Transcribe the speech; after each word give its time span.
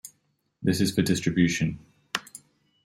This 0.63 0.81
is 0.81 0.95
for 0.95 1.03
distribution. 1.03 1.77